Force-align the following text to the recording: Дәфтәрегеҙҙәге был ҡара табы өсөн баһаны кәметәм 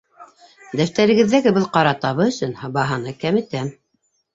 Дәфтәрегеҙҙәге 0.81 1.55
был 1.59 1.69
ҡара 1.77 1.95
табы 2.09 2.29
өсөн 2.33 2.59
баһаны 2.83 3.19
кәметәм 3.23 3.75